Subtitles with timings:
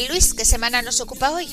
[0.00, 1.48] bien, Luis, ¿qué semana nos ocupa hoy?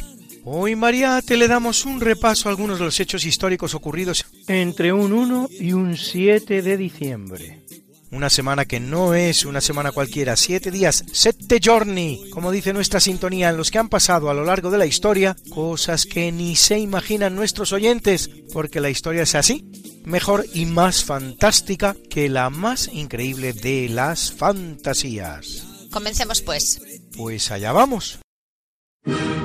[0.45, 5.11] Hoy, Mariate, le damos un repaso a algunos de los hechos históricos ocurridos entre un
[5.11, 7.63] 1 y un 7 de diciembre.
[8.09, 13.01] Una semana que no es una semana cualquiera, siete días, sette giorni, como dice nuestra
[13.01, 16.55] sintonía, en los que han pasado a lo largo de la historia cosas que ni
[16.55, 19.69] se imaginan nuestros oyentes, porque la historia es así,
[20.05, 25.65] mejor y más fantástica que la más increíble de las fantasías.
[25.91, 26.79] Comencemos pues.
[27.17, 28.19] Pues allá vamos.
[29.07, 29.36] Thank you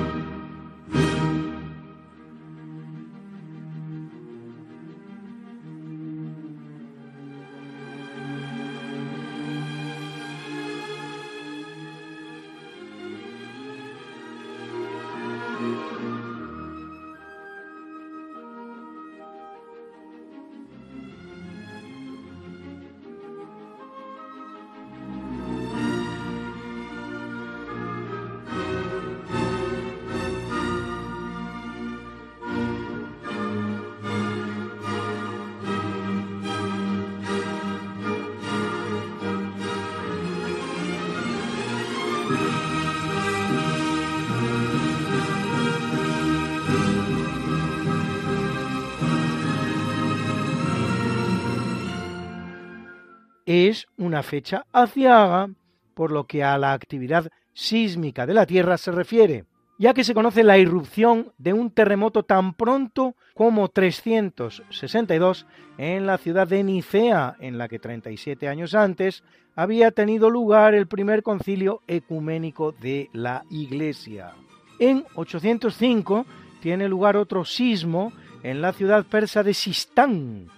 [53.53, 55.49] es una fecha aciaga
[55.93, 59.45] por lo que a la actividad sísmica de la Tierra se refiere,
[59.77, 65.45] ya que se conoce la irrupción de un terremoto tan pronto como 362
[65.77, 69.23] en la ciudad de Nicea, en la que 37 años antes
[69.55, 74.33] había tenido lugar el primer concilio ecuménico de la Iglesia.
[74.79, 76.25] En 805
[76.59, 80.49] tiene lugar otro sismo en la ciudad persa de Sistán,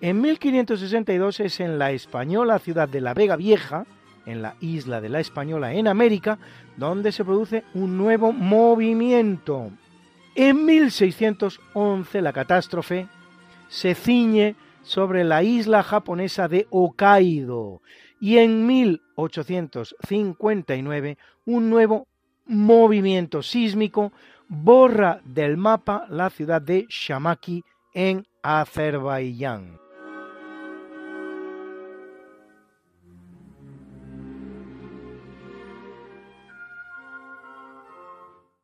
[0.00, 3.86] en 1562 es en la española ciudad de La Vega Vieja,
[4.26, 6.38] en la isla de la Española en América,
[6.76, 9.70] donde se produce un nuevo movimiento.
[10.34, 13.06] En 1611 la catástrofe
[13.68, 17.82] se ciñe sobre la isla japonesa de Hokkaido
[18.20, 22.06] y en 1859 un nuevo
[22.46, 24.12] movimiento sísmico
[24.48, 29.89] borra del mapa la ciudad de Shamaki en Azerbaiyán.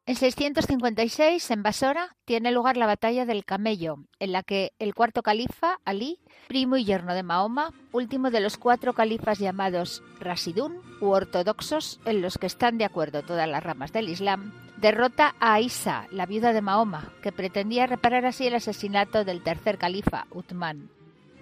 [0.09, 5.25] En 656, en Basora, tiene lugar la batalla del Camello, en la que el cuarto
[5.25, 11.07] califa, Ali, primo y yerno de Mahoma, último de los cuatro califas llamados Rasidun u
[11.07, 16.07] ortodoxos, en los que están de acuerdo todas las ramas del Islam, derrota a Aisa,
[16.13, 20.89] la viuda de Mahoma, que pretendía reparar así el asesinato del tercer califa, Uthman.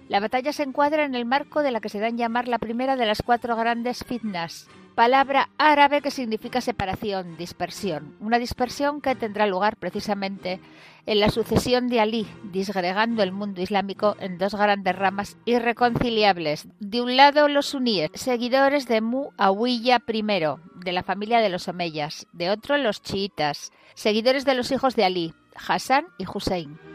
[0.09, 2.95] La batalla se encuadra en el marco de la que se dan llamar la primera
[2.95, 8.15] de las cuatro grandes fitnas, palabra árabe que significa separación, dispersión.
[8.19, 10.59] Una dispersión que tendrá lugar precisamente
[11.05, 16.67] en la sucesión de Ali, disgregando el mundo islámico en dos grandes ramas irreconciliables.
[16.79, 20.23] De un lado los suníes, seguidores de Muawiyah I,
[20.83, 22.25] de la familia de los omeyas.
[22.31, 25.33] De otro los chiitas, seguidores de los hijos de Ali,
[25.67, 26.94] Hassan y Hussein.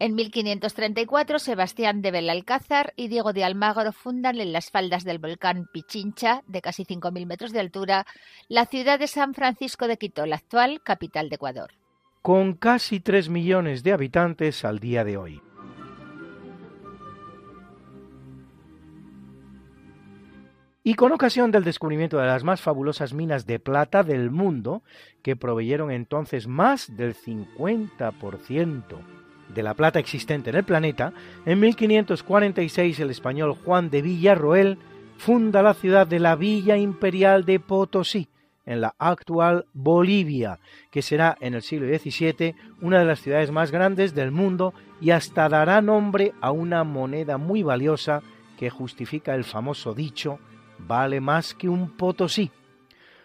[0.00, 5.68] En 1534, Sebastián de Belalcázar y Diego de Almagro fundan en las faldas del volcán
[5.70, 8.06] Pichincha, de casi 5.000 metros de altura,
[8.48, 11.72] la ciudad de San Francisco de Quito, la actual capital de Ecuador.
[12.22, 15.42] Con casi 3 millones de habitantes al día de hoy.
[20.82, 24.82] y con ocasión del descubrimiento de las más fabulosas minas de plata del mundo,
[25.22, 29.19] que proveyeron entonces más del 50%
[29.54, 31.12] de la plata existente en el planeta,
[31.44, 34.78] en 1546 el español Juan de Villarroel
[35.18, 38.28] funda la ciudad de la Villa Imperial de Potosí,
[38.64, 40.58] en la actual Bolivia,
[40.90, 45.10] que será en el siglo XVII una de las ciudades más grandes del mundo y
[45.10, 48.22] hasta dará nombre a una moneda muy valiosa
[48.56, 50.38] que justifica el famoso dicho
[50.86, 52.50] vale más que un Potosí.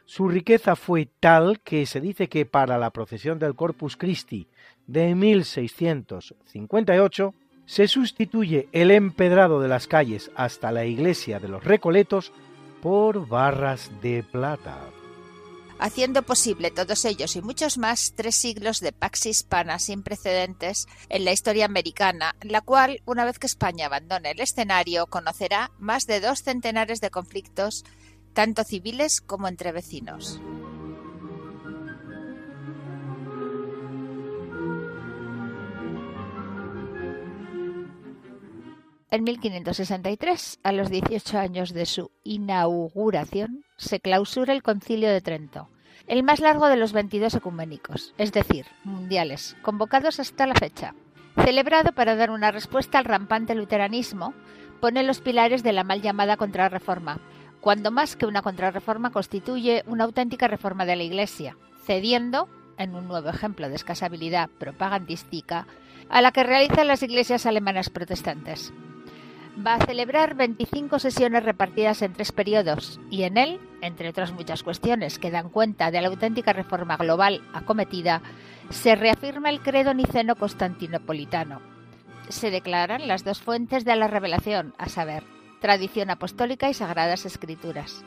[0.06, 4.48] Su riqueza fue tal que se dice que para la procesión del Corpus Christi
[4.88, 7.34] de 1658
[7.66, 12.32] se sustituye el empedrado de las calles hasta la iglesia de los Recoletos
[12.82, 14.80] por barras de plata.
[15.78, 21.26] Haciendo posible todos ellos y muchos más tres siglos de pax hispana sin precedentes en
[21.26, 26.22] la historia americana, la cual, una vez que España abandone el escenario, conocerá más de
[26.22, 27.84] dos centenares de conflictos,
[28.34, 30.40] tanto civiles como entre vecinos.
[39.12, 45.70] En 1563, a los 18 años de su inauguración, se clausura el Concilio de Trento,
[46.08, 50.96] el más largo de los 22 ecuménicos, es decir, mundiales, convocados hasta la fecha.
[51.36, 54.34] Celebrado para dar una respuesta al rampante luteranismo,
[54.82, 57.20] pone los pilares de la mal llamada contrarreforma,
[57.62, 63.08] cuando más que una contrarreforma constituye una auténtica reforma de la Iglesia, cediendo, en un
[63.08, 65.68] nuevo ejemplo de escasabilidad propagandística,
[66.10, 68.74] a la que realizan las iglesias alemanas protestantes
[69.56, 74.64] va a celebrar 25 sesiones repartidas en tres periodos y en él, entre otras muchas
[74.64, 78.22] cuestiones que dan cuenta de la auténtica reforma global acometida,
[78.70, 81.62] se reafirma el credo niceno constantinopolitano.
[82.30, 85.24] Se declaran las dos fuentes de la revelación, a saber,
[85.62, 88.04] tradición apostólica y sagradas escrituras.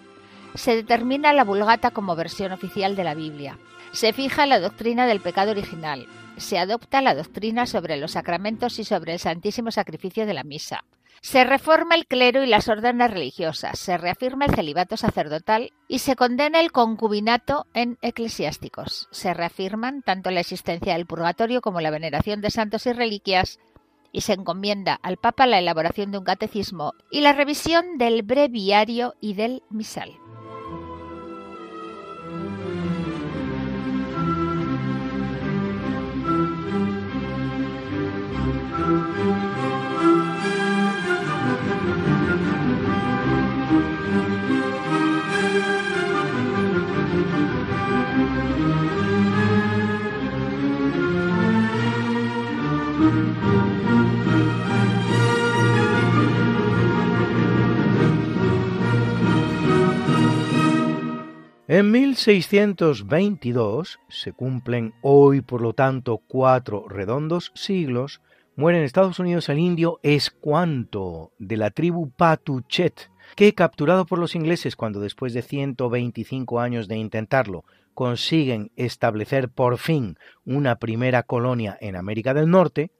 [0.55, 3.59] Se determina la Vulgata como versión oficial de la Biblia.
[3.93, 6.07] Se fija la doctrina del pecado original.
[6.37, 10.85] Se adopta la doctrina sobre los sacramentos y sobre el santísimo sacrificio de la misa
[11.21, 16.17] se reforma el clero y las órdenes religiosas, se reafirma el celibato sacerdotal y se
[16.17, 19.09] condena el concubinato en eclesiásticos.
[19.11, 23.59] Se reafirman tanto la existencia del purgatorio como la veneración de santos y reliquias
[24.13, 29.15] y se encomienda al Papa la elaboración de un catecismo y la revisión del breviario
[29.21, 30.11] y del misal.
[61.71, 68.23] En 1622 se cumplen hoy, por lo tanto, cuatro redondos siglos,
[68.57, 74.35] muere en Estados Unidos el indio Escuanto, de la tribu Patuchet, que capturado por los
[74.35, 81.77] ingleses cuando después de 125 años de intentarlo consiguen establecer por fin una primera colonia
[81.83, 82.93] en América del Norte,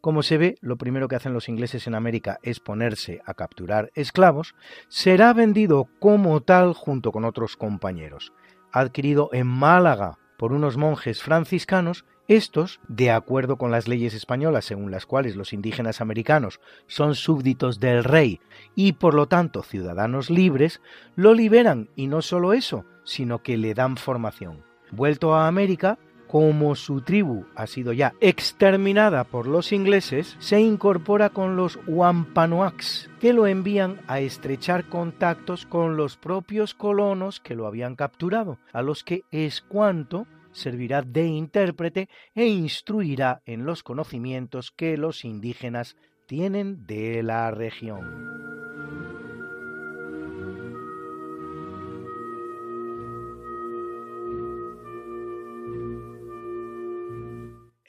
[0.00, 3.90] como se ve, lo primero que hacen los ingleses en América es ponerse a capturar
[3.94, 4.54] esclavos,
[4.88, 8.32] será vendido como tal junto con otros compañeros.
[8.72, 14.90] Adquirido en Málaga por unos monjes franciscanos, estos, de acuerdo con las leyes españolas según
[14.90, 18.40] las cuales los indígenas americanos son súbditos del rey
[18.74, 20.80] y por lo tanto ciudadanos libres,
[21.16, 24.62] lo liberan y no solo eso, sino que le dan formación.
[24.90, 31.30] Vuelto a América, como su tribu ha sido ya exterminada por los ingleses, se incorpora
[31.30, 37.66] con los Wampanoags, que lo envían a estrechar contactos con los propios colonos que lo
[37.66, 44.96] habían capturado, a los que Escuanto servirá de intérprete e instruirá en los conocimientos que
[44.96, 48.47] los indígenas tienen de la región.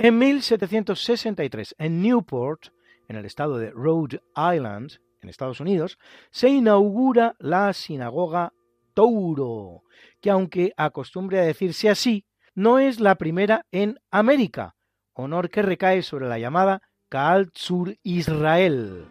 [0.02, 2.68] En 1763, en Newport,
[3.10, 6.00] en el estado de Rhode Island, en Estados Unidos,
[6.32, 8.54] se inaugura la sinagoga
[8.94, 9.84] Touro,
[10.22, 12.24] que aunque acostumbre a decirse así,
[12.56, 14.78] no es la primera en América,
[15.12, 19.06] honor que recae sobre la llamada Kaal Sur Israel,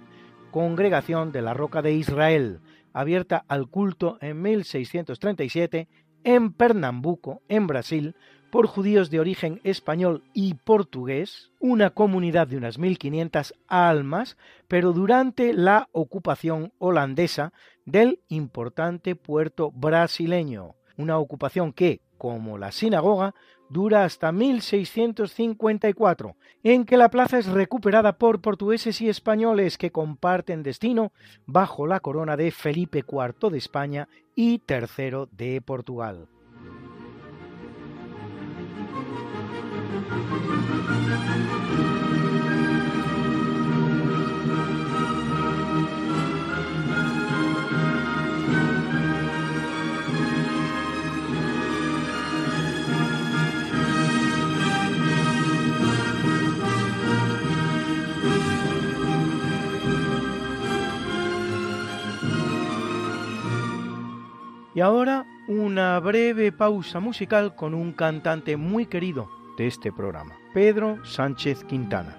[0.53, 2.61] congregación de la Roca de Israel,
[2.95, 5.87] abierta al culto en 1637
[6.25, 8.17] en Pernambuco, en Brasil,
[8.51, 14.37] por judíos de origen español y portugués, una comunidad de unas 1.500 almas,
[14.69, 17.53] pero durante la ocupación holandesa
[17.85, 23.35] del importante puerto brasileño, una ocupación que, como la sinagoga,
[23.71, 30.63] dura hasta 1654, en que la plaza es recuperada por portugueses y españoles que comparten
[30.63, 31.13] destino
[31.47, 36.29] bajo la corona de Felipe IV de España y III de Portugal.
[64.79, 71.05] Y ahora una breve pausa musical con un cantante muy querido de este programa, Pedro
[71.05, 72.17] Sánchez Quintana.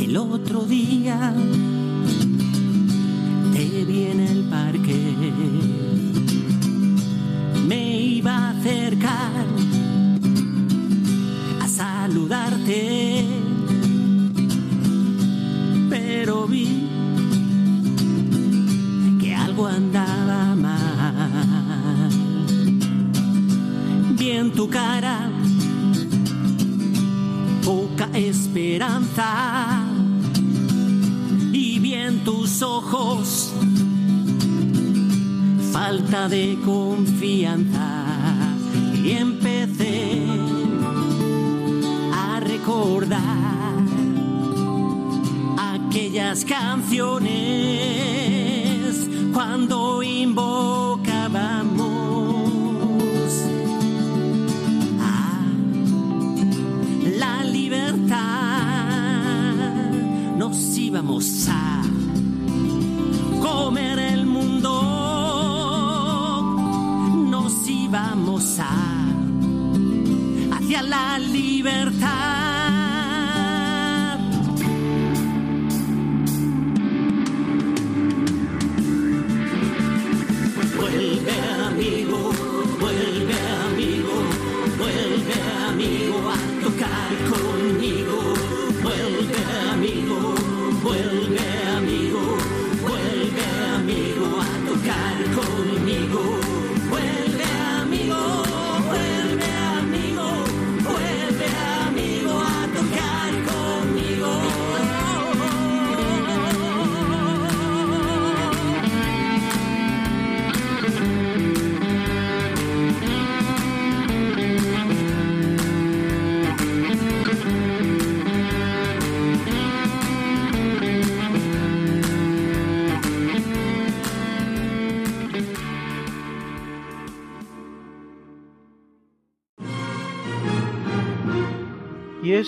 [0.00, 1.34] El otro día
[3.52, 5.14] te vi en el parque,
[7.68, 9.46] me iba a acercar
[11.60, 13.01] a saludarte,
[19.72, 22.10] andaba mal.
[24.18, 25.30] Vi tu cara
[27.64, 29.84] poca esperanza.
[31.52, 33.52] Y vi en tus ojos
[35.72, 38.04] falta de confianza.
[39.02, 40.26] Y empecé
[42.14, 43.20] a recordar
[45.58, 48.41] aquellas canciones
[49.32, 51.32] cuando invocábamos
[55.00, 55.44] a
[57.18, 58.18] la libertad.
[60.36, 61.82] Nos íbamos a
[63.40, 64.72] comer el mundo,
[67.30, 68.70] nos íbamos a
[70.52, 72.41] hacia la libertad.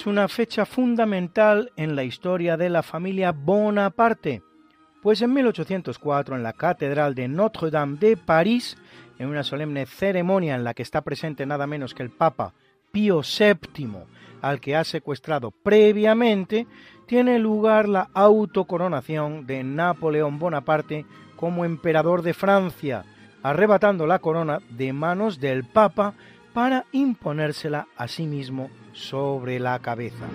[0.07, 4.43] Una fecha fundamental en la historia de la familia Bonaparte,
[5.03, 8.77] pues en 1804 en la Catedral de Notre-Dame de París,
[9.19, 12.55] en una solemne ceremonia en la que está presente nada menos que el Papa
[12.93, 14.05] Pío VII,
[14.43, 16.67] al que ha secuestrado previamente,
[17.07, 21.07] tiene lugar la autocoronación de Napoleón Bonaparte
[21.37, 23.05] como emperador de Francia,
[23.43, 26.15] arrebatando la corona de manos del Papa
[26.53, 30.29] para imponérsela a sí mismo sobre la cabeza.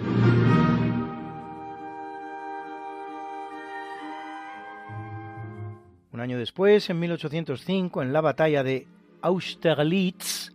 [6.12, 8.88] Un año después, en 1805, en la batalla de
[9.22, 10.54] Austerlitz,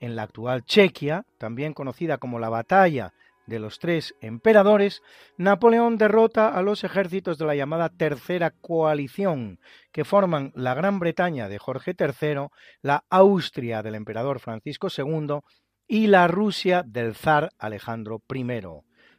[0.00, 3.12] en la actual Chequia, también conocida como la batalla
[3.46, 5.02] de los tres emperadores,
[5.36, 9.58] Napoleón derrota a los ejércitos de la llamada Tercera Coalición,
[9.90, 12.46] que forman la Gran Bretaña de Jorge III,
[12.80, 15.40] la Austria del emperador Francisco II
[15.86, 18.62] y la Rusia del zar Alejandro I.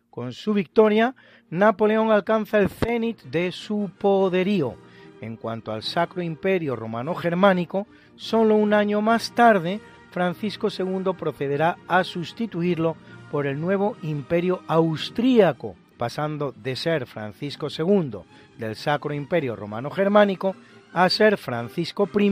[0.10, 1.16] Con su victoria,
[1.50, 4.76] Napoleón alcanza el cenit de su poderío.
[5.22, 9.80] En cuanto al Sacro Imperio Romano Germánico, solo un año más tarde,
[10.12, 12.96] Francisco II procederá a sustituirlo
[13.32, 18.20] por el nuevo Imperio Austríaco, pasando de ser Francisco II
[18.58, 20.56] del Sacro Imperio Romano Germánico
[20.94, 22.30] a ser Francisco I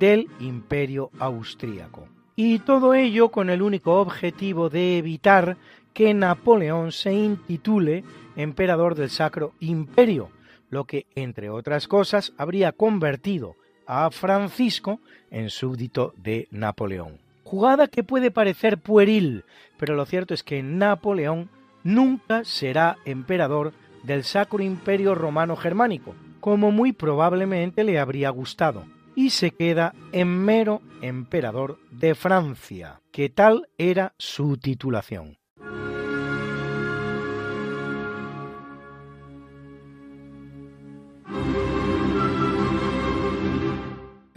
[0.00, 2.15] del Imperio Austríaco.
[2.38, 5.56] Y todo ello con el único objetivo de evitar
[5.94, 8.04] que Napoleón se intitule
[8.36, 10.28] emperador del Sacro Imperio,
[10.68, 15.00] lo que, entre otras cosas, habría convertido a Francisco
[15.30, 17.18] en súbdito de Napoleón.
[17.42, 19.44] Jugada que puede parecer pueril,
[19.78, 21.48] pero lo cierto es que Napoleón
[21.84, 28.84] nunca será emperador del Sacro Imperio Romano Germánico, como muy probablemente le habría gustado,
[29.16, 35.38] y se queda en mero emperador de Francia, que tal era su titulación.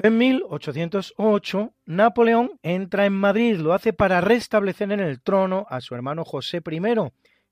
[0.02, 5.94] En 1808, Napoleón entra en Madrid, lo hace para restablecer en el trono a su
[5.94, 6.82] hermano José I,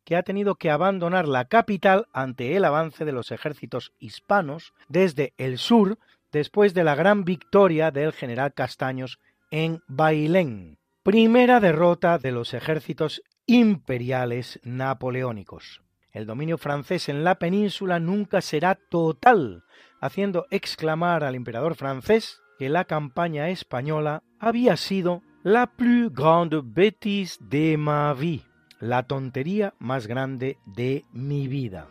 [0.05, 5.33] que ha tenido que abandonar la capital ante el avance de los ejércitos hispanos desde
[5.35, 5.99] el sur
[6.37, 9.19] después de la gran victoria del general Castaños
[9.51, 15.81] en Bailén, primera derrota de los ejércitos imperiales napoleónicos.
[16.11, 19.63] El dominio francés en la península nunca será total,
[19.99, 27.37] haciendo exclamar al emperador francés que la campaña española había sido la plus grande bêtise
[27.41, 28.43] de ma vie
[28.79, 31.87] la tontería más grande de mi vida.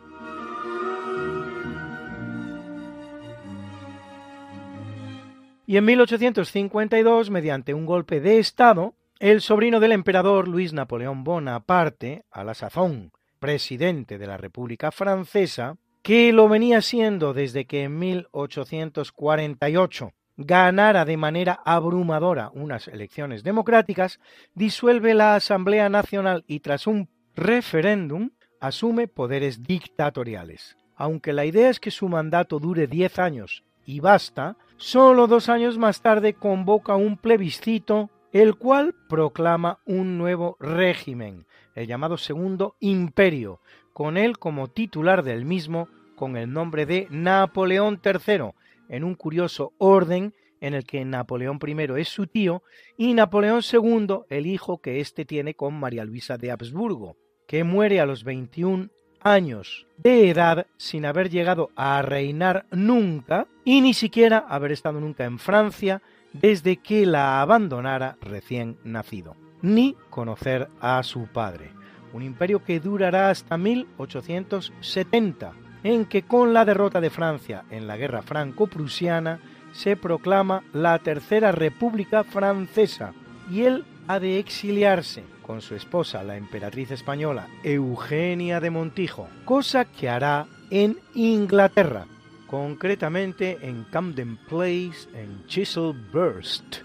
[5.69, 12.23] Y en 1852, mediante un golpe de Estado, el sobrino del emperador Luis Napoleón Bonaparte,
[12.31, 17.99] a la sazón presidente de la República Francesa, que lo venía siendo desde que en
[17.99, 24.21] 1848 ganara de manera abrumadora unas elecciones democráticas,
[24.53, 28.29] disuelve la Asamblea Nacional y tras un referéndum
[28.61, 30.77] asume poderes dictatoriales.
[30.95, 35.77] Aunque la idea es que su mandato dure diez años y basta, solo dos años
[35.77, 43.61] más tarde convoca un plebiscito el cual proclama un nuevo régimen, el llamado Segundo Imperio,
[43.93, 48.51] con él como titular del mismo con el nombre de Napoleón III,
[48.89, 52.63] en un curioso orden en el que Napoleón I es su tío
[52.97, 57.99] y Napoleón II el hijo que éste tiene con María Luisa de Habsburgo, que muere
[57.99, 58.89] a los 21
[59.33, 65.25] años de edad sin haber llegado a reinar nunca y ni siquiera haber estado nunca
[65.25, 66.01] en Francia
[66.33, 71.71] desde que la abandonara recién nacido, ni conocer a su padre.
[72.13, 77.97] Un imperio que durará hasta 1870 en que con la derrota de Francia en la
[77.97, 79.39] guerra franco-prusiana
[79.71, 83.13] se proclama la Tercera República Francesa
[83.51, 89.85] y él ha de exiliarse con su esposa, la emperatriz española Eugenia de Montijo, cosa
[89.85, 92.05] que hará en Inglaterra,
[92.45, 96.81] concretamente en Camden Place en Chiselhurst.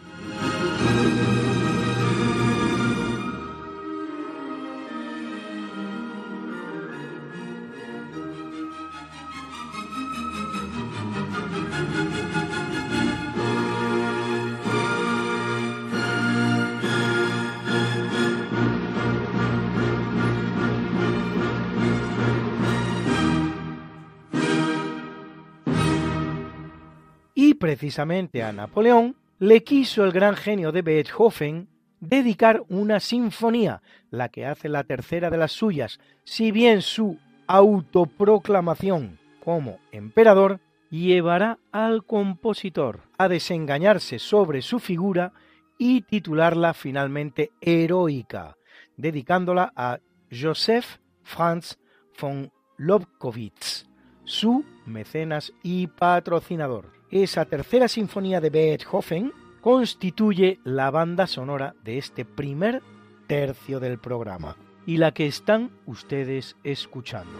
[27.83, 31.68] Precisamente a Napoleón, le quiso el gran genio de Beethoven
[31.99, 37.18] dedicar una sinfonía, la que hace la tercera de las suyas, si bien su
[37.49, 45.33] autoproclamación como emperador llevará al compositor a desengañarse sobre su figura
[45.77, 48.57] y titularla finalmente heroica,
[48.97, 49.99] dedicándola a
[50.31, 51.79] Joseph Franz
[52.21, 53.88] von Lobkowitz,
[54.23, 57.02] su mecenas y patrocinador.
[57.12, 62.83] Esa tercera sinfonía de Beethoven constituye la banda sonora de este primer
[63.27, 67.38] tercio del programa y la que están ustedes escuchando.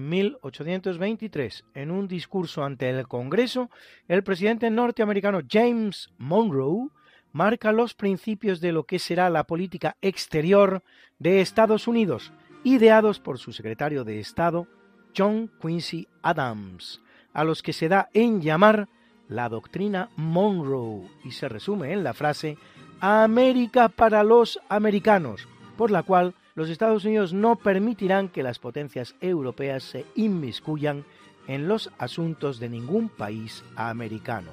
[0.00, 3.68] En 1823, en un discurso ante el Congreso,
[4.08, 6.88] el presidente norteamericano James Monroe
[7.32, 10.82] marca los principios de lo que será la política exterior
[11.18, 12.32] de Estados Unidos,
[12.64, 14.66] ideados por su secretario de Estado,
[15.14, 17.02] John Quincy Adams,
[17.34, 18.88] a los que se da en llamar
[19.28, 22.56] la doctrina Monroe y se resume en la frase
[23.00, 29.14] América para los americanos, por la cual los Estados Unidos no permitirán que las potencias
[29.20, 31.04] europeas se inmiscuyan
[31.46, 34.52] en los asuntos de ningún país americano.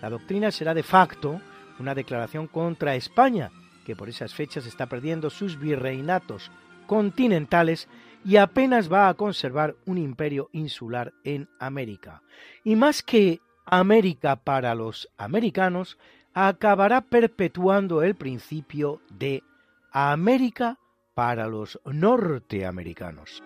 [0.00, 1.40] La doctrina será de facto
[1.78, 3.50] una declaración contra España,
[3.84, 6.50] que por esas fechas está perdiendo sus virreinatos
[6.86, 7.88] continentales
[8.24, 12.22] y apenas va a conservar un imperio insular en América.
[12.64, 15.98] Y más que América para los americanos,
[16.32, 19.42] acabará perpetuando el principio de
[19.90, 20.78] América
[21.16, 23.42] para los norteamericanos.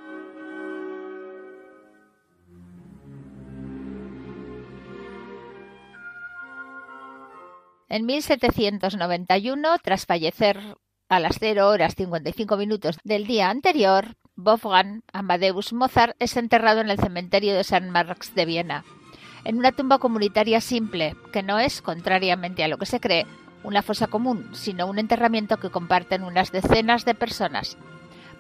[7.89, 10.59] En 1791, tras fallecer
[11.09, 16.91] a las 0 horas 55 minutos del día anterior, Wolfgang Amadeus Mozart es enterrado en
[16.91, 18.85] el cementerio de San Marx de Viena,
[19.45, 23.27] en una tumba comunitaria simple, que no es, contrariamente a lo que se cree,
[23.63, 27.77] una fosa común, sino un enterramiento que comparten unas decenas de personas.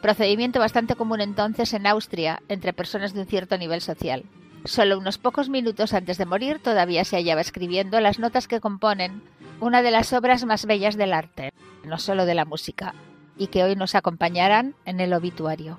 [0.00, 4.24] Procedimiento bastante común entonces en Austria entre personas de un cierto nivel social.
[4.64, 9.22] Solo unos pocos minutos antes de morir todavía se hallaba escribiendo las notas que componen
[9.60, 11.52] una de las obras más bellas del arte,
[11.84, 12.94] no solo de la música,
[13.36, 15.78] y que hoy nos acompañarán en el obituario.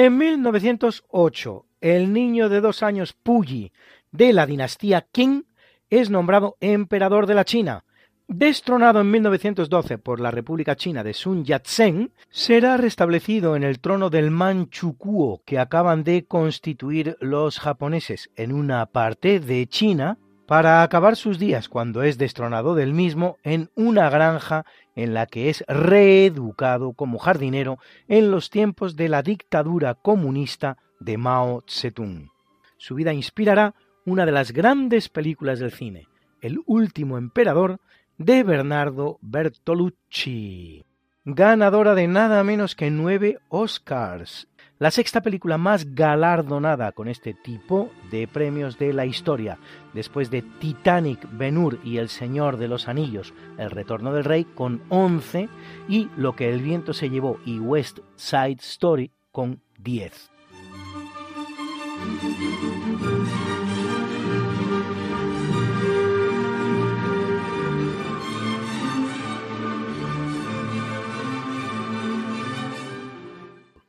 [0.00, 3.72] En 1908, el niño de dos años Puyi
[4.12, 5.44] de la dinastía Qing
[5.90, 7.84] es nombrado emperador de la China.
[8.28, 14.08] Destronado en 1912 por la República China de Sun Yat-sen, será restablecido en el trono
[14.08, 20.16] del Manchukuo que acaban de constituir los japoneses en una parte de China
[20.48, 24.64] para acabar sus días cuando es destronado del mismo en una granja
[24.96, 31.18] en la que es reeducado como jardinero en los tiempos de la dictadura comunista de
[31.18, 32.30] Mao Zedong.
[32.78, 33.74] Su vida inspirará
[34.06, 36.08] una de las grandes películas del cine,
[36.40, 37.78] El último emperador,
[38.16, 40.82] de Bernardo Bertolucci,
[41.26, 47.90] ganadora de nada menos que nueve Oscars, la sexta película más galardonada con este tipo
[48.10, 49.58] de premios de la historia,
[49.92, 54.44] después de Titanic, Ben Hur y El Señor de los Anillos, El Retorno del Rey
[54.44, 55.48] con 11
[55.88, 60.30] y Lo que el viento se llevó y West Side Story con 10.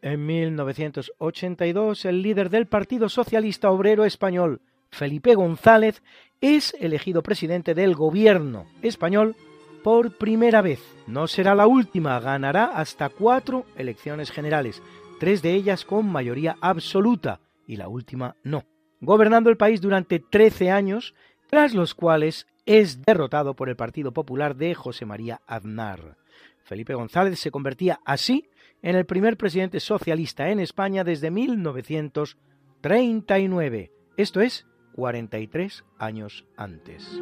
[0.10, 6.02] En 1982, el líder del Partido Socialista Obrero Español, Felipe González,
[6.42, 9.36] es elegido presidente del gobierno español
[9.84, 10.82] por primera vez.
[11.06, 14.82] No será la última, ganará hasta cuatro elecciones generales,
[15.20, 18.64] tres de ellas con mayoría absoluta y la última no,
[19.02, 21.14] gobernando el país durante 13 años,
[21.52, 26.18] tras los cuales es derrotado por el Partido Popular de José María Aznar.
[26.64, 28.50] Felipe González se convertía así
[28.82, 37.20] en el primer presidente socialista en España desde 1939, esto es, 43 años antes.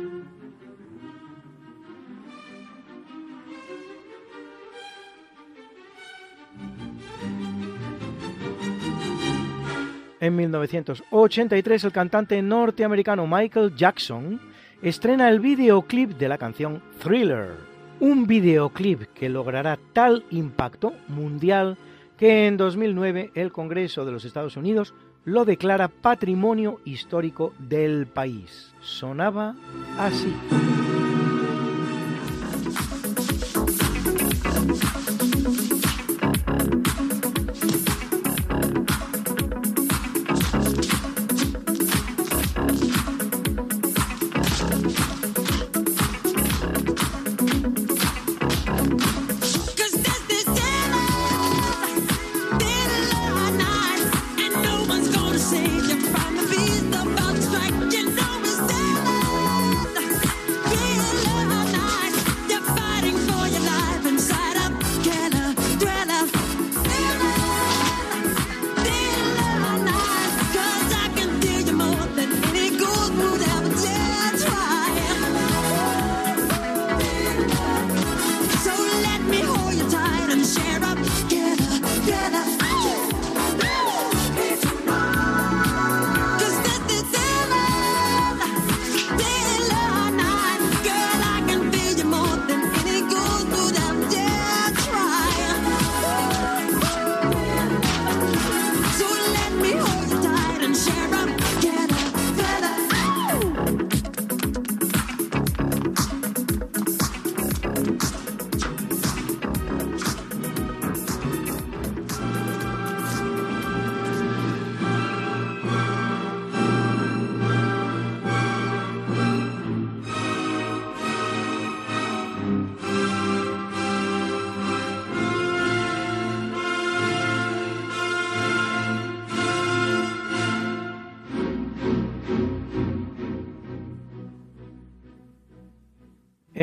[10.20, 14.42] En 1983 el cantante norteamericano Michael Jackson
[14.82, 21.78] estrena el videoclip de la canción Thriller un videoclip que logrará tal impacto mundial
[22.18, 28.74] que en 2009 el Congreso de los Estados Unidos lo declara patrimonio histórico del país.
[28.82, 29.56] Sonaba
[29.98, 30.34] así.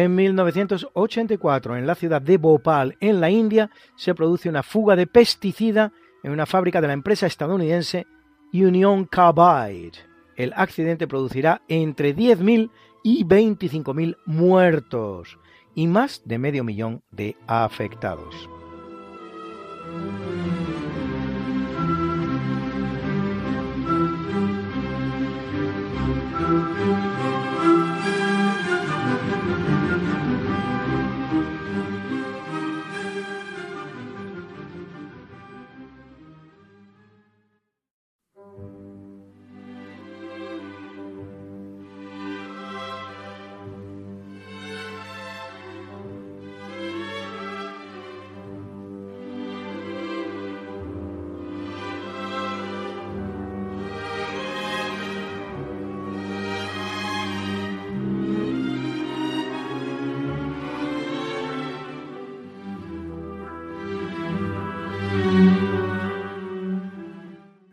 [0.05, 5.07] En 1984, en la ciudad de Bhopal, en la India, se produce una fuga de
[5.07, 8.07] pesticida en una fábrica de la empresa estadounidense
[8.53, 9.93] Union Carbide.
[10.37, 12.71] El accidente producirá entre 10.000
[13.03, 15.39] y 25.000 muertos
[15.75, 18.51] y más de medio millón de afectados.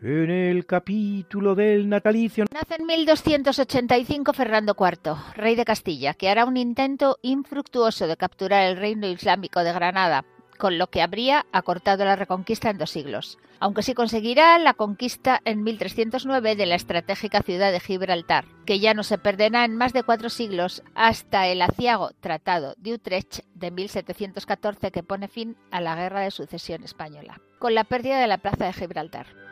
[0.04, 6.44] En el capítulo del natalicio Nace en 1285 Fernando IV, rey de Castilla, que hará
[6.44, 10.24] un intento infructuoso de capturar el reino islámico de Granada,
[10.58, 13.38] con lo que habría acortado la reconquista en dos siglos.
[13.60, 18.94] Aunque sí conseguirá la conquista en 1309 de la estratégica ciudad de Gibraltar, que ya
[18.94, 23.70] no se perderá en más de cuatro siglos hasta el aciago Tratado de Utrecht de
[23.70, 28.38] 1714 que pone fin a la Guerra de Sucesión Española, con la pérdida de la
[28.38, 29.51] plaza de Gibraltar.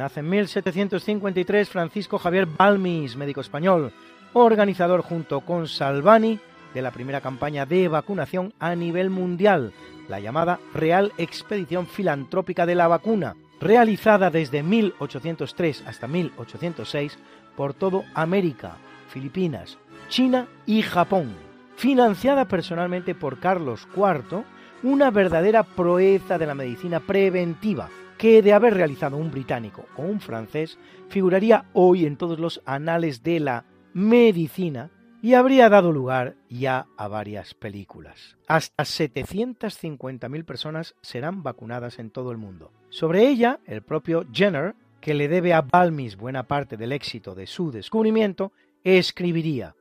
[0.00, 3.92] Nace en 1753 Francisco Javier Balmis, médico español,
[4.32, 6.40] organizador junto con Salvani
[6.72, 9.74] de la primera campaña de vacunación a nivel mundial,
[10.08, 17.18] la llamada Real Expedición Filantrópica de la Vacuna, realizada desde 1803 hasta 1806
[17.54, 18.78] por todo América,
[19.10, 21.34] Filipinas, China y Japón,
[21.76, 24.44] financiada personalmente por Carlos IV,
[24.82, 30.20] una verdadera proeza de la medicina preventiva, que de haber realizado un británico o un
[30.20, 34.90] francés, figuraría hoy en todos los anales de la medicina
[35.22, 38.36] y habría dado lugar ya a varias películas.
[38.46, 42.72] Hasta 750.000 personas serán vacunadas en todo el mundo.
[42.88, 47.46] Sobre ella, el propio Jenner, que le debe a Balmis buena parte del éxito de
[47.46, 48.52] su descubrimiento,
[48.84, 49.74] escribiría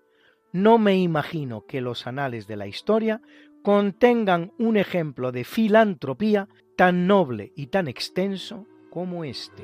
[0.52, 3.22] No me imagino que los anales de la historia
[3.64, 9.64] contengan un ejemplo de filantropía tan noble y tan extenso como este.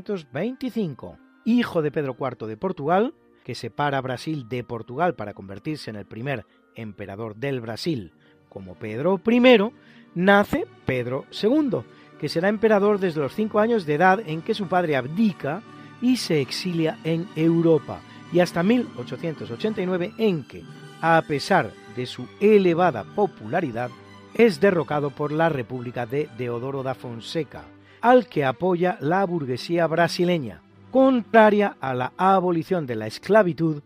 [0.00, 5.96] 1825, hijo de Pedro IV de Portugal, que separa Brasil de Portugal para convertirse en
[5.96, 8.12] el primer emperador del Brasil
[8.48, 9.72] como Pedro I,
[10.14, 11.80] nace Pedro II,
[12.18, 15.62] que será emperador desde los cinco años de edad en que su padre abdica
[16.00, 18.00] y se exilia en Europa,
[18.32, 20.62] y hasta 1889 en que,
[21.00, 23.90] a pesar de su elevada popularidad,
[24.34, 27.64] es derrocado por la República de Deodoro da Fonseca,
[28.02, 30.60] al que apoya la burguesía brasileña,
[30.90, 33.82] contraria a la abolición de la esclavitud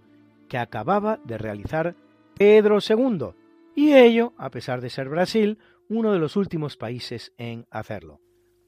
[0.49, 1.95] que acababa de realizar
[2.37, 3.31] Pedro II,
[3.75, 8.21] y ello a pesar de ser Brasil uno de los últimos países en hacerlo.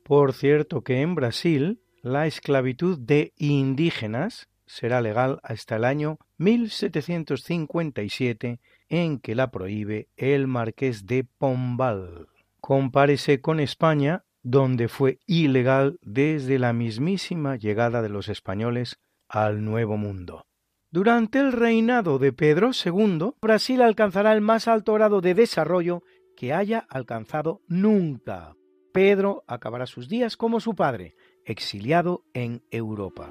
[0.04, 8.60] Por cierto que en Brasil la esclavitud de indígenas será legal hasta el año 1757
[8.88, 12.28] en que la prohíbe el marqués de Pombal.
[12.60, 19.98] Compárese con España, donde fue ilegal desde la mismísima llegada de los españoles al Nuevo
[19.98, 20.46] Mundo.
[20.90, 26.02] Durante el reinado de Pedro II, Brasil alcanzará el más alto grado de desarrollo
[26.34, 28.56] que haya alcanzado nunca.
[28.94, 33.30] Pedro acabará sus días como su padre, exiliado en Europa.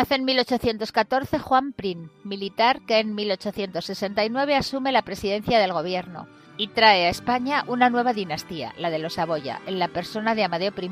[0.00, 6.68] Nace en 1814 Juan Prim, militar que en 1869 asume la presidencia del gobierno y
[6.68, 10.72] trae a España una nueva dinastía, la de los Saboya, en la persona de Amadeo
[10.74, 10.90] I,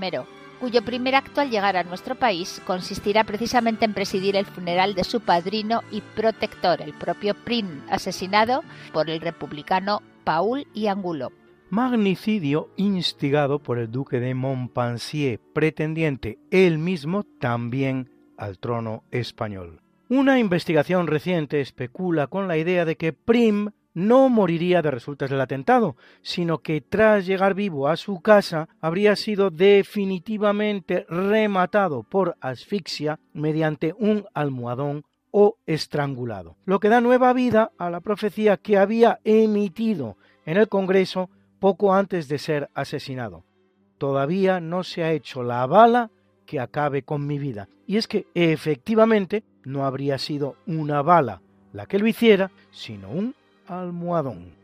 [0.61, 5.05] cuyo primer acto al llegar a nuestro país consistirá precisamente en presidir el funeral de
[5.05, 11.33] su padrino y protector, el propio Prim, asesinado por el republicano Paul y Angulo.
[11.71, 19.83] Magnicidio instigado por el duque de Montpensier, pretendiente él mismo también al trono español.
[20.09, 25.40] Una investigación reciente especula con la idea de que Prim no moriría de resultas del
[25.40, 33.18] atentado, sino que tras llegar vivo a su casa habría sido definitivamente rematado por asfixia
[33.35, 39.18] mediante un almohadón o estrangulado, lo que da nueva vida a la profecía que había
[39.24, 43.44] emitido en el Congreso poco antes de ser asesinado.
[43.98, 46.11] Todavía no se ha hecho la bala
[46.49, 47.69] que acabe con mi vida.
[47.87, 51.43] Y es que efectivamente no habría sido una bala
[51.75, 53.35] la que lo hiciera, sino un
[53.67, 54.57] almohadón.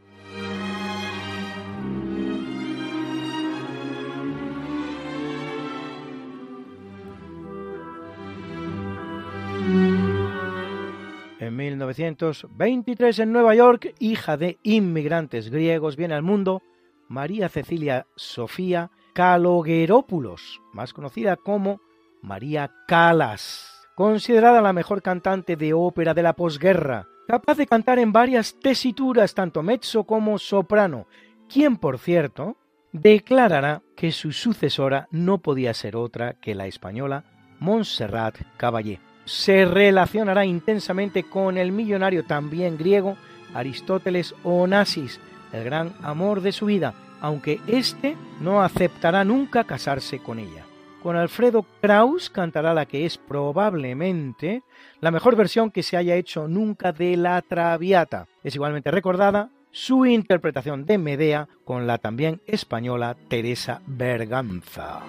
[11.39, 16.63] En 1923 en Nueva York, hija de inmigrantes griegos, viene al mundo
[17.09, 21.81] María Cecilia Sofía Kalogeropoulos, más conocida como
[22.21, 28.13] María Calas, considerada la mejor cantante de ópera de la posguerra, capaz de cantar en
[28.13, 31.07] varias tesituras, tanto mezzo como soprano,
[31.49, 32.57] quien, por cierto,
[32.91, 37.23] declarará que su sucesora no podía ser otra que la española
[37.61, 38.99] Montserrat Caballé.
[39.27, 43.17] Se relacionará intensamente con el millonario también griego
[43.55, 45.21] Aristóteles Onassis,
[45.53, 50.67] el gran amor de su vida, aunque éste no aceptará nunca casarse con ella.
[51.03, 54.63] Con Alfredo Kraus cantará la que es probablemente
[55.01, 58.27] la mejor versión que se haya hecho nunca de la Traviata.
[58.43, 65.01] Es igualmente recordada su interpretación de Medea con la también española Teresa Berganza.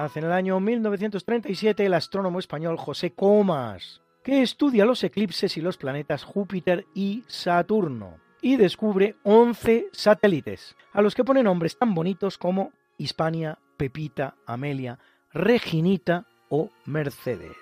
[0.00, 5.60] Nace en el año 1937 el astrónomo español José Comas, que estudia los eclipses y
[5.60, 11.92] los planetas Júpiter y Saturno, y descubre 11 satélites, a los que pone nombres tan
[11.92, 14.98] bonitos como Hispania, Pepita, Amelia,
[15.34, 17.58] Reginita o Mercedes.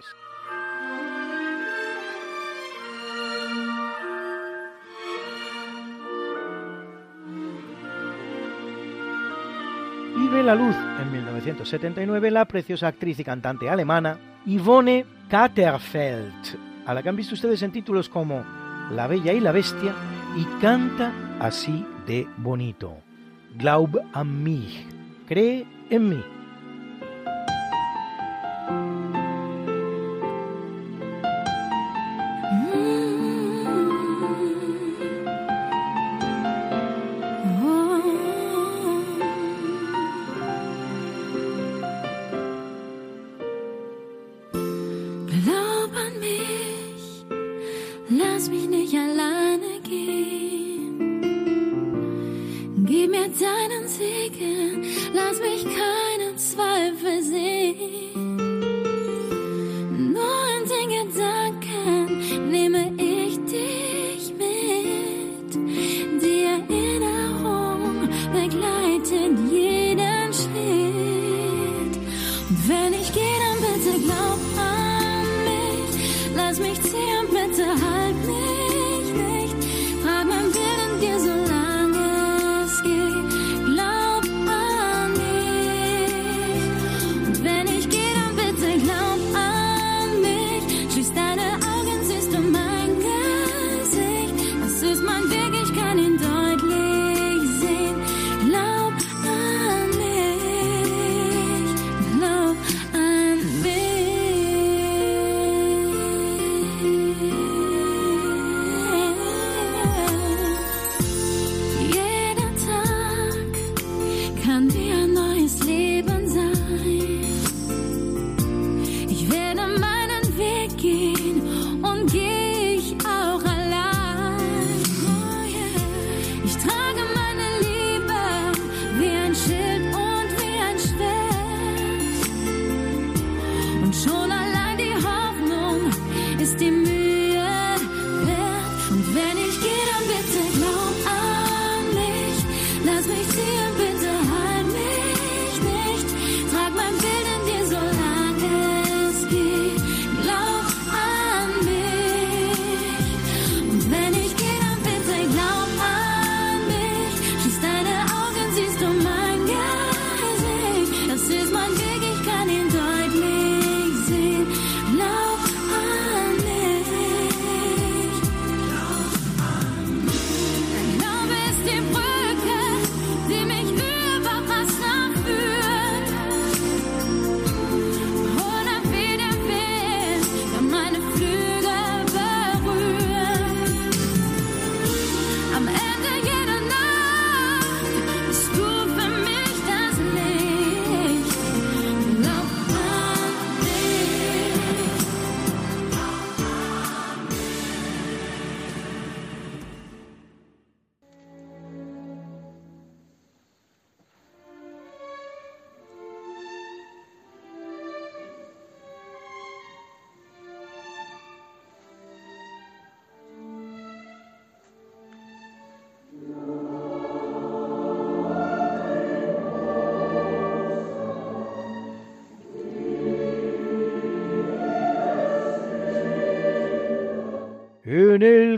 [10.39, 17.03] Ve la luz en 1979 la preciosa actriz y cantante alemana Yvonne Katterfeld, a la
[17.03, 18.45] que han visto ustedes en títulos como
[18.93, 19.93] La Bella y la Bestia
[20.37, 22.99] y canta así de bonito.
[23.57, 24.87] Glaub an mich,
[25.27, 26.23] cree en mí.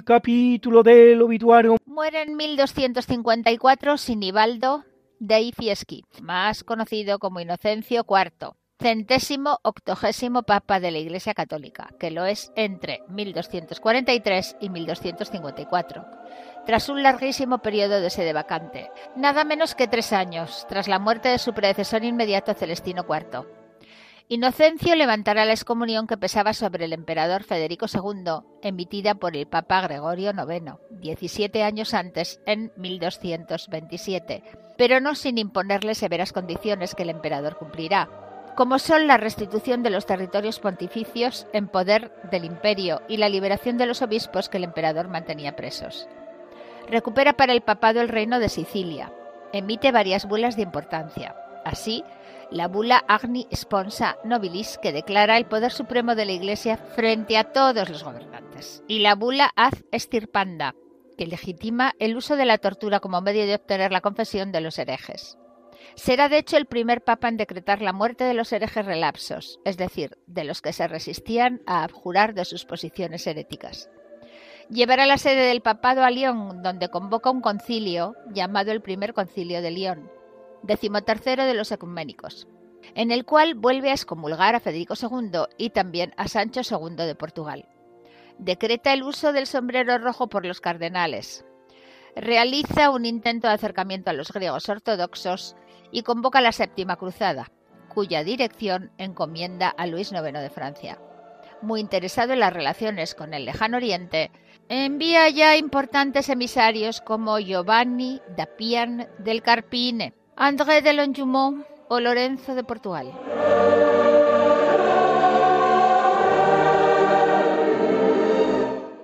[0.04, 4.84] Capítulo del obituario Muere en 1254 Sinibaldo
[5.18, 12.10] dei Fieschi, más conocido como Inocencio IV, centésimo octogésimo papa de la Iglesia Católica, que
[12.10, 16.06] lo es entre 1243 y 1254,
[16.64, 21.28] tras un larguísimo periodo de sede vacante, nada menos que tres años, tras la muerte
[21.28, 23.59] de su predecesor inmediato Celestino IV.
[24.32, 29.80] Inocencio levantará la excomunión que pesaba sobre el emperador Federico II, emitida por el Papa
[29.80, 34.44] Gregorio IX, 17 años antes, en 1227,
[34.78, 38.08] pero no sin imponerle severas condiciones que el emperador cumplirá,
[38.54, 43.78] como son la restitución de los territorios pontificios en poder del imperio y la liberación
[43.78, 46.06] de los obispos que el emperador mantenía presos.
[46.88, 49.12] Recupera para el papado el reino de Sicilia,
[49.52, 51.34] emite varias bulas de importancia.
[51.64, 52.04] Así,
[52.50, 57.52] la bula Agni Sponsa Nobilis, que declara el poder supremo de la Iglesia frente a
[57.52, 60.74] todos los gobernantes, y la bula Ad Estirpanda,
[61.16, 64.78] que legitima el uso de la tortura como medio de obtener la confesión de los
[64.78, 65.38] herejes.
[65.94, 69.76] Será de hecho el primer papa en decretar la muerte de los herejes relapsos, es
[69.76, 73.90] decir, de los que se resistían a abjurar de sus posiciones heréticas.
[74.68, 79.62] Llevará la sede del papado a Lyon, donde convoca un concilio llamado el Primer Concilio
[79.62, 80.10] de Lyon,
[80.62, 82.48] decimotercero de los ecuménicos,
[82.94, 87.14] en el cual vuelve a excomulgar a Federico II y también a Sancho II de
[87.14, 87.66] Portugal.
[88.38, 91.44] Decreta el uso del sombrero rojo por los cardenales.
[92.16, 95.56] Realiza un intento de acercamiento a los griegos ortodoxos
[95.92, 97.50] y convoca la Séptima Cruzada,
[97.88, 100.98] cuya dirección encomienda a Luis IX de Francia.
[101.62, 104.30] Muy interesado en las relaciones con el lejano oriente,
[104.68, 112.54] envía ya importantes emisarios como Giovanni da Pian del Carpine, André de Longjumeau o Lorenzo
[112.54, 113.12] de Portugal.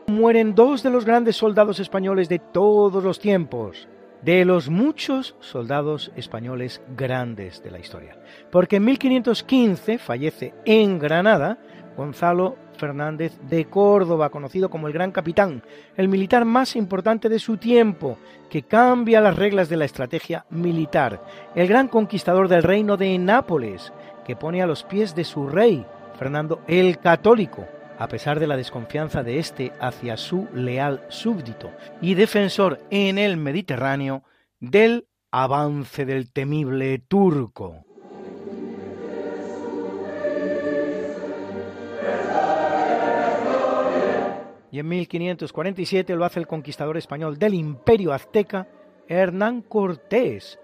[0.07, 3.89] Mueren dos de los grandes soldados españoles de todos los tiempos,
[4.23, 8.17] de los muchos soldados españoles grandes de la historia.
[8.51, 11.59] Porque en 1515 fallece en Granada
[11.97, 15.63] Gonzalo Fernández de Córdoba, conocido como el Gran Capitán,
[15.97, 18.19] el militar más importante de su tiempo,
[18.51, 21.23] que cambia las reglas de la estrategia militar,
[21.55, 23.93] el gran conquistador del reino de Nápoles,
[24.25, 25.85] que pone a los pies de su rey,
[26.19, 27.67] Fernando el Católico,
[27.99, 31.71] a pesar de la desconfianza de éste hacia su leal súbdito,
[32.01, 34.23] y defensor en el Mediterráneo
[34.61, 37.86] del avance del temible turco.
[44.77, 48.69] Y en 1547 lo hace el conquistador español del imperio azteca,
[49.09, 50.59] Hernán Cortés.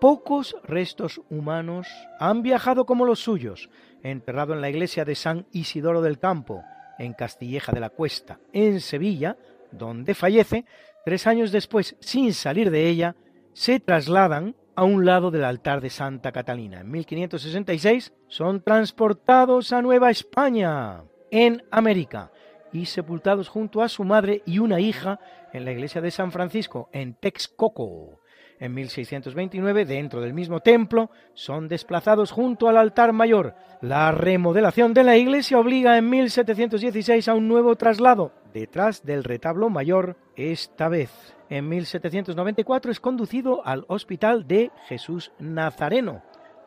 [0.00, 1.86] Pocos restos humanos
[2.18, 3.68] han viajado como los suyos,
[4.02, 6.64] enterrado en la iglesia de San Isidoro del Campo,
[6.98, 9.36] en Castilleja de la Cuesta, en Sevilla,
[9.70, 10.64] donde fallece,
[11.04, 13.16] tres años después, sin salir de ella,
[13.52, 16.80] se trasladan a un lado del altar de Santa Catalina.
[16.80, 22.30] En 1566 son transportados a Nueva España, en América,
[22.72, 25.20] y sepultados junto a su madre y una hija
[25.52, 28.20] en la iglesia de San Francisco, en Texcoco.
[28.60, 33.54] En 1629, dentro del mismo templo, son desplazados junto al altar mayor.
[33.80, 39.70] La remodelación de la iglesia obliga en 1716 a un nuevo traslado, detrás del retablo
[39.70, 41.10] mayor, esta vez.
[41.48, 46.22] En 1794 es conducido al Hospital de Jesús Nazareno,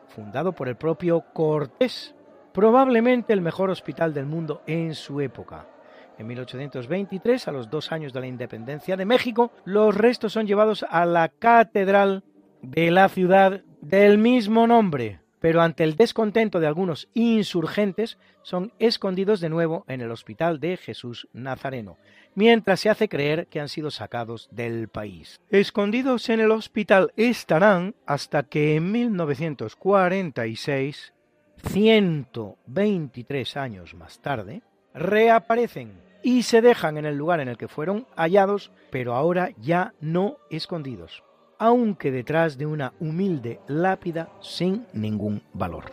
[0.08, 2.14] fundado por el propio Cortés,
[2.54, 5.66] probablemente el mejor hospital del mundo en su época.
[6.22, 10.86] En 1823, a los dos años de la independencia de México, los restos son llevados
[10.88, 12.22] a la catedral
[12.62, 19.40] de la ciudad del mismo nombre, pero ante el descontento de algunos insurgentes son escondidos
[19.40, 21.98] de nuevo en el Hospital de Jesús Nazareno,
[22.36, 25.40] mientras se hace creer que han sido sacados del país.
[25.50, 31.14] Escondidos en el hospital estarán hasta que en 1946,
[31.66, 34.62] 123 años más tarde,
[34.94, 39.94] reaparecen y se dejan en el lugar en el que fueron hallados, pero ahora ya
[40.00, 41.22] no escondidos,
[41.58, 45.92] aunque detrás de una humilde lápida sin ningún valor.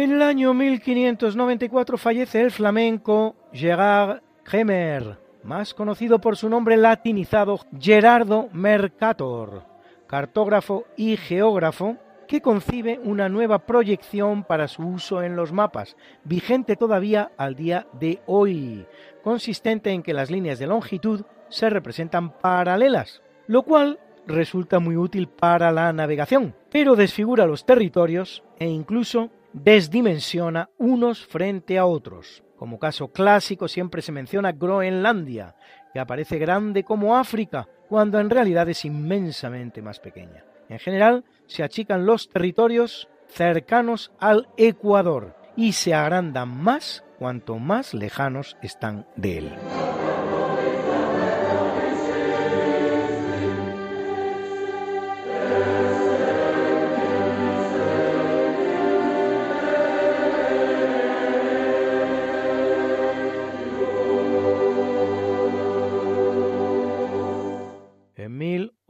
[0.00, 7.58] En el año 1594 fallece el flamenco Gerard Kremer, más conocido por su nombre latinizado
[7.80, 9.64] Gerardo Mercator,
[10.06, 11.96] cartógrafo y geógrafo
[12.28, 17.88] que concibe una nueva proyección para su uso en los mapas, vigente todavía al día
[17.94, 18.86] de hoy,
[19.24, 25.26] consistente en que las líneas de longitud se representan paralelas, lo cual resulta muy útil
[25.26, 32.42] para la navegación, pero desfigura los territorios e incluso desdimensiona unos frente a otros.
[32.56, 35.54] Como caso clásico siempre se menciona Groenlandia,
[35.92, 40.44] que aparece grande como África, cuando en realidad es inmensamente más pequeña.
[40.68, 47.94] En general, se achican los territorios cercanos al Ecuador y se agrandan más cuanto más
[47.94, 49.52] lejanos están de él.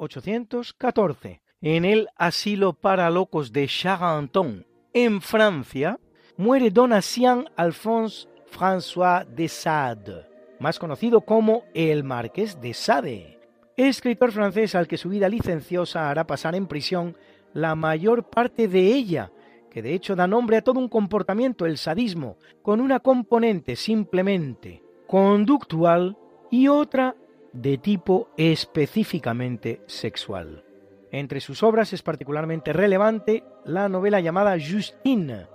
[0.09, 5.99] 1814 en el asilo para locos de Charenton, en Francia,
[6.37, 10.27] muere Donatien Alphonse François de Sade,
[10.61, 13.39] más conocido como el Marqués de Sade,
[13.77, 17.17] escritor francés al que su vida licenciosa hará pasar en prisión
[17.53, 19.31] la mayor parte de ella,
[19.71, 24.83] que de hecho da nombre a todo un comportamiento, el sadismo, con una componente simplemente
[25.07, 26.17] conductual
[26.51, 27.15] y otra
[27.53, 30.65] de tipo específicamente sexual.
[31.11, 35.47] Entre sus obras es particularmente relevante la novela llamada Justine,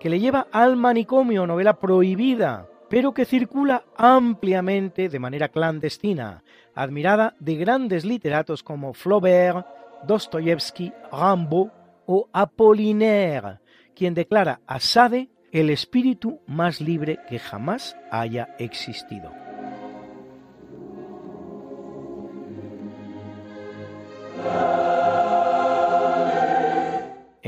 [0.00, 6.42] que le lleva al manicomio, novela prohibida, pero que circula ampliamente de manera clandestina,
[6.74, 9.66] admirada de grandes literatos como Flaubert,
[10.06, 11.70] Dostoyevsky, Rimbaud
[12.06, 13.58] o Apollinaire,
[13.94, 19.45] quien declara a Sade el espíritu más libre que jamás haya existido.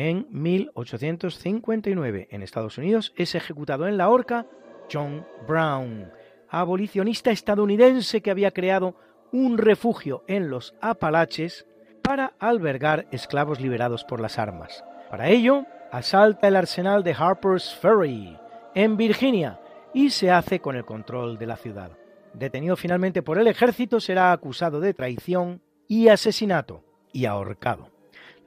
[0.01, 4.47] En 1859, en Estados Unidos, es ejecutado en la horca
[4.89, 6.13] John Brown,
[6.49, 8.95] abolicionista estadounidense que había creado
[9.33, 11.67] un refugio en los Apalaches
[12.01, 14.85] para albergar esclavos liberados por las armas.
[15.11, 18.39] Para ello, asalta el arsenal de Harper's Ferry,
[18.77, 19.59] en Virginia,
[19.93, 21.91] y se hace con el control de la ciudad.
[22.35, 27.98] Detenido finalmente por el ejército, será acusado de traición y asesinato, y ahorcado.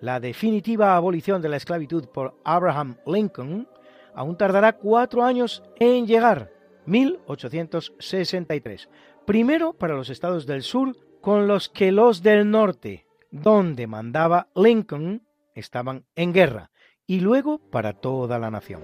[0.01, 3.67] La definitiva abolición de la esclavitud por Abraham Lincoln
[4.15, 6.51] aún tardará cuatro años en llegar,
[6.87, 8.89] 1863.
[9.25, 15.21] Primero para los estados del sur, con los que los del norte, donde mandaba Lincoln,
[15.53, 16.71] estaban en guerra,
[17.05, 18.81] y luego para toda la nación.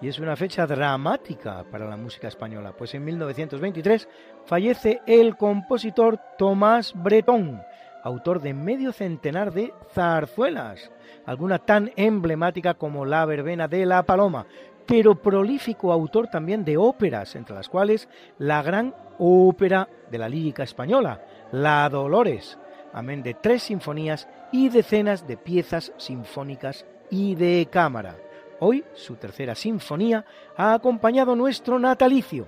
[0.00, 4.08] Y es una fecha dramática para la música española, pues en 1923
[4.46, 7.60] fallece el compositor Tomás Bretón,
[8.02, 10.90] autor de medio centenar de zarzuelas,
[11.26, 14.46] alguna tan emblemática como La verbena de la paloma,
[14.86, 20.62] pero prolífico autor también de óperas, entre las cuales la gran ópera de la lírica
[20.62, 21.22] española,
[21.52, 22.58] La Dolores,
[22.92, 28.16] amén de tres sinfonías y decenas de piezas sinfónicas y de cámara.
[28.60, 32.46] Hoy su tercera sinfonía ha acompañado nuestro natalicio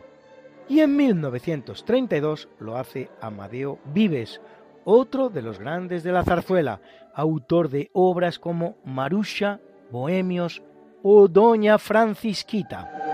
[0.68, 4.40] y en 1932 lo hace Amadeo Vives,
[4.84, 6.80] otro de los grandes de la zarzuela,
[7.14, 9.60] autor de obras como Marusha,
[9.90, 10.62] Bohemios
[11.02, 13.11] o Doña Francisquita.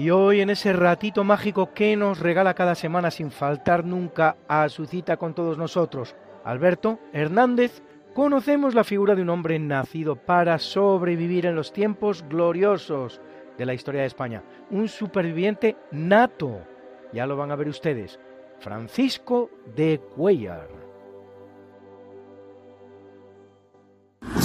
[0.00, 4.66] Y hoy en ese ratito mágico que nos regala cada semana sin faltar nunca a
[4.70, 7.82] su cita con todos nosotros, Alberto Hernández,
[8.14, 13.20] conocemos la figura de un hombre nacido para sobrevivir en los tiempos gloriosos
[13.58, 16.62] de la historia de España, un superviviente nato,
[17.12, 18.18] ya lo van a ver ustedes,
[18.58, 20.79] Francisco de Cuellar.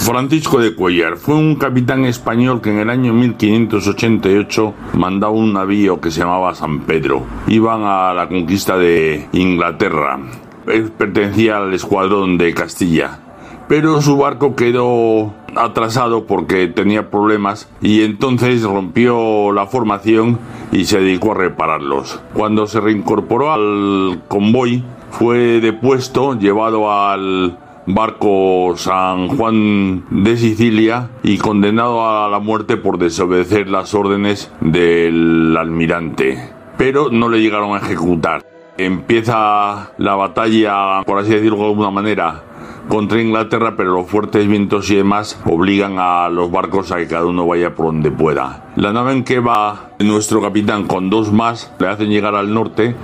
[0.06, 6.00] Francisco de Cuellar fue un capitán español que en el año 1588 mandaba un navío
[6.00, 7.24] que se llamaba San Pedro.
[7.48, 10.20] Iban a la conquista de Inglaterra.
[10.68, 13.18] Él pertenecía al escuadrón de Castilla.
[13.66, 20.38] Pero su barco quedó atrasado porque tenía problemas y entonces rompió la formación
[20.70, 22.20] y se dedicó a repararlos.
[22.32, 31.38] Cuando se reincorporó al convoy, fue depuesto, llevado al barco San Juan de Sicilia y
[31.38, 36.50] condenado a la muerte por desobedecer las órdenes del almirante.
[36.76, 38.44] Pero no le llegaron a ejecutar.
[38.76, 42.42] Empieza la batalla, por así decirlo de alguna manera,
[42.88, 47.24] contra Inglaterra, pero los fuertes vientos y demás obligan a los barcos a que cada
[47.24, 48.72] uno vaya por donde pueda.
[48.76, 52.94] La nave en que va nuestro capitán con dos más le hacen llegar al norte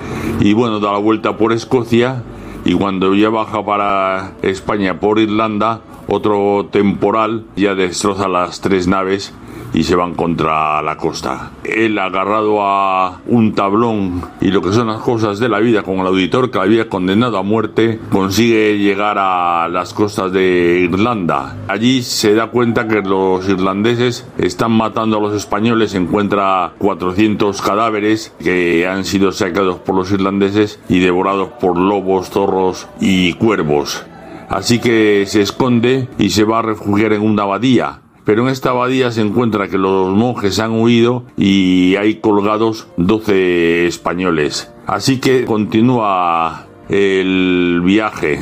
[0.40, 2.22] y bueno, da la vuelta por Escocia
[2.64, 9.34] y cuando ya baja para España por Irlanda, otro temporal ya destroza las tres naves
[9.74, 11.50] y se van contra la costa.
[11.64, 15.98] Él agarrado a un tablón y lo que son las cosas de la vida con
[15.98, 21.56] el auditor que había condenado a muerte, consigue llegar a las costas de Irlanda.
[21.68, 28.34] Allí se da cuenta que los irlandeses están matando a los españoles, encuentra 400 cadáveres
[28.42, 34.04] que han sido sacados por los irlandeses y devorados por lobos, zorros y cuervos.
[34.48, 38.70] Así que se esconde y se va a refugiar en una abadía pero en esta
[38.70, 44.72] abadía se encuentra que los monjes han huido y hay colgados 12 españoles.
[44.86, 48.38] Así que continúa el viaje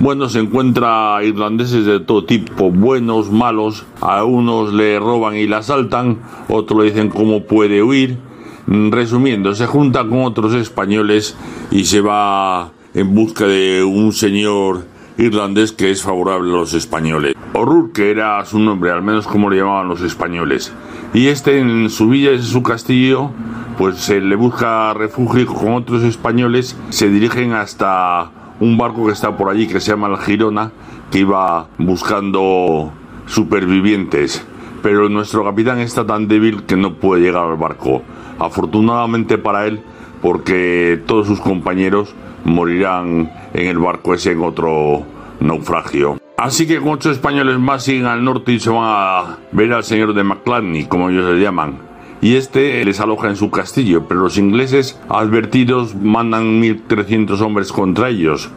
[0.00, 5.54] Bueno, se encuentra irlandeses de todo tipo, buenos, malos, a unos le roban y le
[5.54, 6.18] asaltan,
[6.48, 8.18] otros le dicen cómo puede huir.
[8.66, 11.36] Mm, Resumiendo, se junta con otros españoles
[11.70, 14.84] y se va en busca de un señor
[15.18, 17.34] irlandés que es favorable a los españoles.
[17.52, 20.72] O'Rourke, que era su nombre, al menos como le llamaban los españoles.
[21.12, 23.30] Y este en su villa, en su castillo,
[23.78, 29.36] pues se le busca refugio con otros españoles, se dirigen hasta un barco que está
[29.36, 30.72] por allí que se llama el Girona,
[31.10, 32.92] que iba buscando
[33.26, 34.44] supervivientes.
[34.82, 38.02] Pero nuestro capitán está tan débil que no puede llegar al barco.
[38.38, 39.80] Afortunadamente para él,
[40.24, 42.14] porque todos sus compañeros
[42.44, 45.04] morirán en el barco ese en otro
[45.40, 46.16] naufragio.
[46.38, 49.84] Así que con ocho españoles más siguen al norte y se van a ver al
[49.84, 51.76] señor de McClatney, como ellos le llaman.
[52.22, 58.08] Y este les aloja en su castillo, pero los ingleses, advertidos, mandan 1.300 hombres contra
[58.08, 58.48] ellos.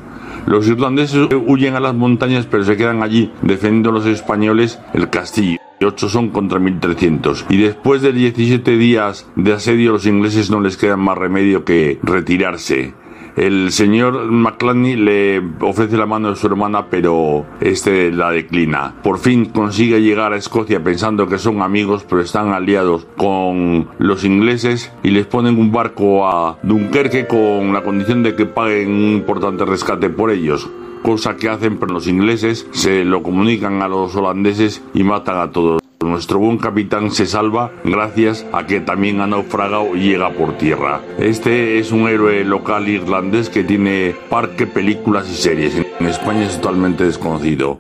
[0.46, 5.10] Los irlandeses huyen a las montañas, pero se quedan allí defendiendo a los españoles el
[5.10, 5.57] castillo.
[5.80, 7.46] Y ocho son contra 1300.
[7.50, 12.00] Y después de 17 días de asedio, los ingleses no les queda más remedio que
[12.02, 12.94] retirarse.
[13.38, 18.96] El señor McClatney le ofrece la mano de su hermana, pero este la declina.
[19.04, 24.24] Por fin consigue llegar a Escocia pensando que son amigos, pero están aliados con los
[24.24, 29.12] ingleses y les ponen un barco a Dunkerque con la condición de que paguen un
[29.12, 30.68] importante rescate por ellos
[31.08, 35.54] cosa que hacen pero los ingleses se lo comunican a los holandeses y matan a
[35.54, 35.82] todos.
[36.02, 41.00] Nuestro buen capitán se salva gracias a que también ha naufragado y llega por tierra.
[41.18, 45.78] Este es un héroe local irlandés que tiene parque, películas y series.
[45.78, 47.80] En España es totalmente desconocido.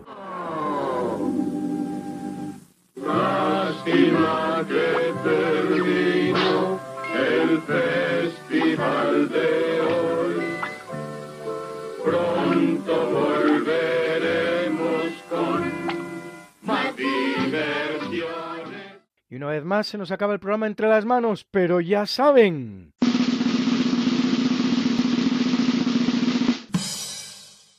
[19.47, 22.93] Una vez más se nos acaba el programa entre las manos, pero ya saben.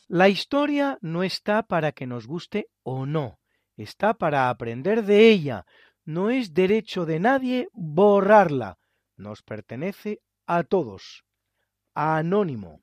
[0.09, 3.39] La historia no está para que nos guste o no,
[3.77, 5.67] está para aprender de ella.
[6.07, 8.79] No es derecho de nadie borrarla.
[9.19, 11.27] Nos pertenece a todos.
[11.93, 12.81] Anónimo.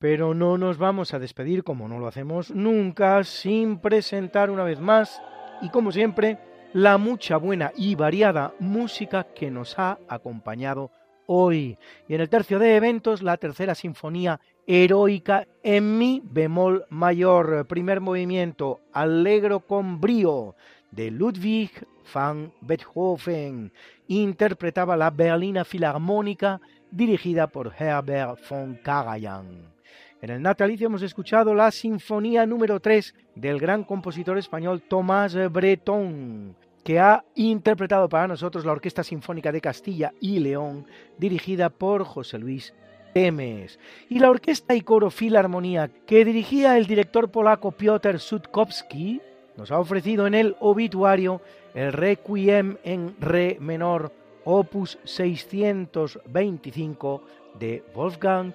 [0.00, 4.80] Pero no nos vamos a despedir como no lo hacemos nunca sin presentar una vez
[4.80, 5.22] más
[5.62, 10.90] y como siempre la mucha buena y variada música que nos ha acompañado
[11.26, 11.78] hoy.
[12.08, 18.00] Y en el tercio de eventos, la tercera sinfonía heroica en mi bemol mayor, primer
[18.00, 20.56] movimiento, alegro con brío,
[20.90, 21.70] de Ludwig
[22.12, 23.72] van Beethoven.
[24.08, 26.60] Interpretaba la Berlina Filarmónica
[26.90, 29.74] dirigida por Herbert von Karajan.
[30.20, 36.56] En el natalicio hemos escuchado la Sinfonía número 3 del gran compositor español Tomás Bretón,
[36.84, 40.86] que ha interpretado para nosotros la Orquesta Sinfónica de Castilla y León,
[41.18, 42.74] dirigida por José Luis
[43.14, 43.78] Temes,
[44.10, 49.20] y la Orquesta y Coro Filarmonía, que dirigía el director polaco Piotr Sutkowski,
[49.56, 51.40] nos ha ofrecido en el obituario
[51.74, 54.12] el Requiem en Re menor,
[54.44, 57.22] opus 625
[57.58, 58.52] de Wolfgang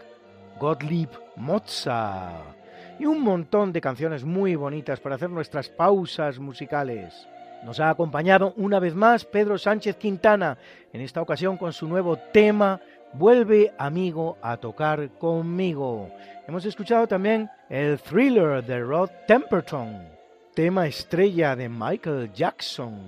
[0.59, 2.57] Gottlieb Mozart.
[2.99, 7.29] Y un montón de canciones muy bonitas para hacer nuestras pausas musicales.
[7.63, 10.57] Nos ha acompañado una vez más Pedro Sánchez Quintana,
[10.93, 12.79] en esta ocasión con su nuevo tema
[13.13, 16.11] Vuelve amigo a tocar conmigo.
[16.47, 20.07] Hemos escuchado también el thriller de Rod Temperton,
[20.53, 23.01] tema estrella de Michael Jackson.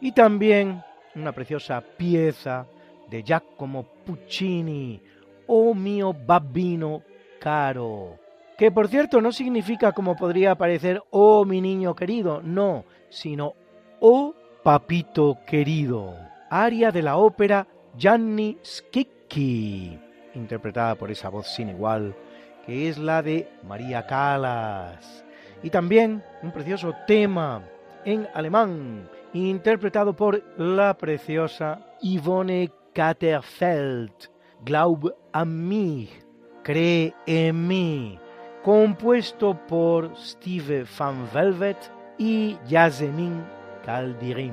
[0.00, 0.82] Y también
[1.14, 2.66] una preciosa pieza
[3.08, 5.00] de Giacomo Puccini,
[5.46, 7.02] Oh mio babbino
[7.40, 8.18] caro.
[8.56, 13.54] Que por cierto no significa como podría parecer Oh mi niño querido, no, sino
[14.00, 14.32] Oh
[14.62, 16.14] papito querido.
[16.50, 19.98] Aria de la ópera Gianni Schicchi,
[20.34, 22.14] interpretada por esa voz sin igual,
[22.64, 25.24] que es la de María Calas.
[25.64, 27.64] Y también un precioso tema
[28.04, 34.12] en alemán, interpretado por la preciosa Yvonne Katterfeld.
[34.64, 36.10] Glaub an mich,
[36.62, 38.18] cree en mí,
[38.62, 41.78] compuesto por Steve Van Velvet
[42.16, 43.57] y Yasemin
[43.88, 44.52] Taldirim.